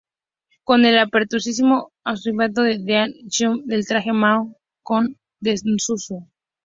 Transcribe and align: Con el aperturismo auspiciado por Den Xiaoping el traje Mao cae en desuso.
Con 0.63 0.83
el 0.85 0.97
aperturismo 0.97 1.91
auspiciado 2.03 2.53
por 2.63 2.75
Den 2.87 3.11
Xiaoping 3.33 3.65
el 3.75 3.85
traje 3.89 4.11
Mao 4.21 4.41
cae 4.87 5.01
en 5.51 5.59
desuso. 5.69 6.17